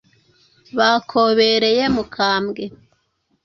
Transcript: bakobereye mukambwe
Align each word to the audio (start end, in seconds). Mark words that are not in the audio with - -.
bakobereye 0.77 1.83
mukambwe 1.95 2.63